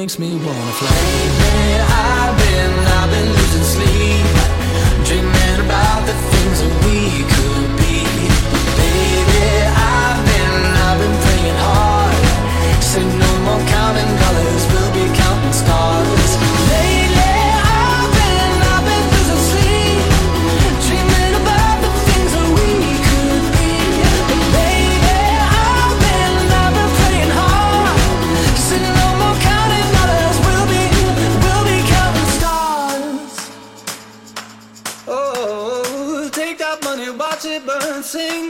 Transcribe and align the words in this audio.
makes 0.00 0.18
me 0.18 0.30
wanna 0.34 0.72
fly. 0.72 1.89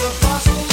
It's 0.00 0.67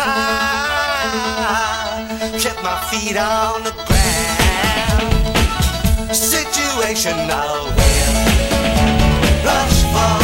high, 0.00 2.06
kept 2.38 2.62
my 2.62 2.78
feet 2.90 3.16
on 3.16 3.64
the 3.64 3.72
ground. 3.88 5.12
Situational 6.10 7.64
will 7.76 8.14
rush 9.44 9.82
for. 9.92 10.19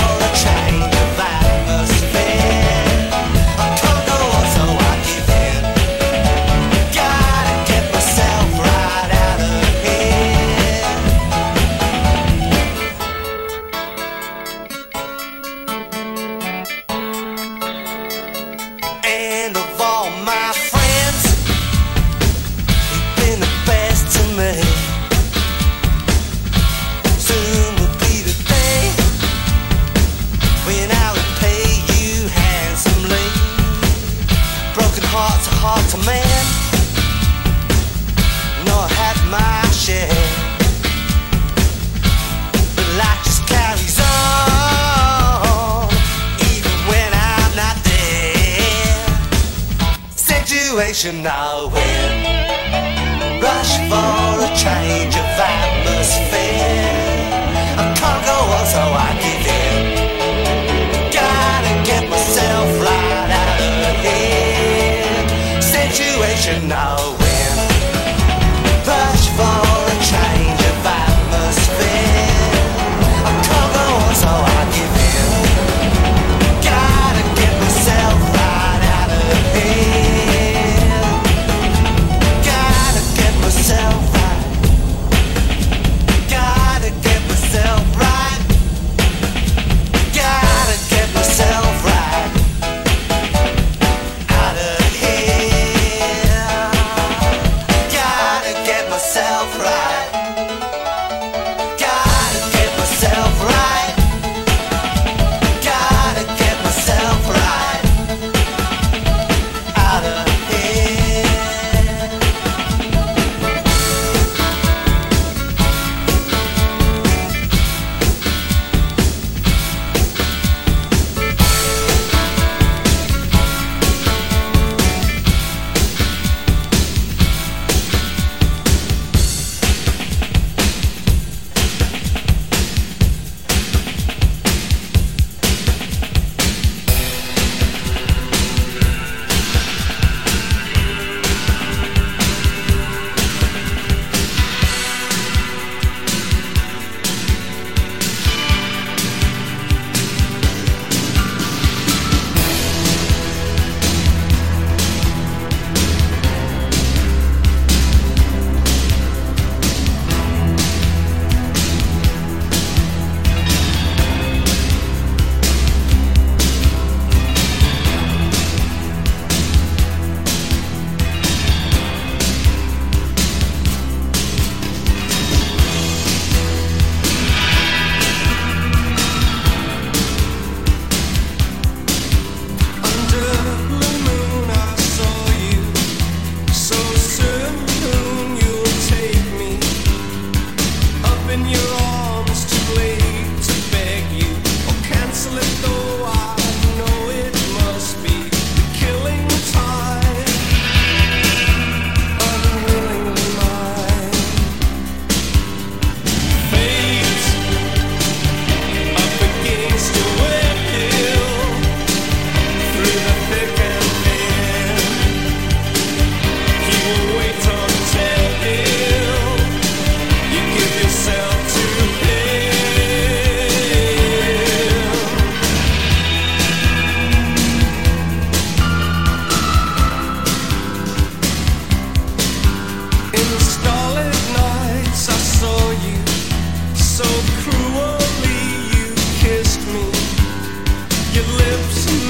lips 241.34 242.05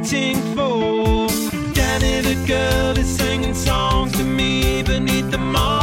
waiting 0.00 0.36
for. 0.54 1.28
Down 1.74 2.00
the 2.00 2.44
girl 2.46 2.98
is 2.98 3.16
singing 3.16 3.54
songs 3.54 4.12
to 4.12 4.24
me 4.24 4.82
beneath 4.82 5.30
the 5.30 5.38
moon. 5.38 5.79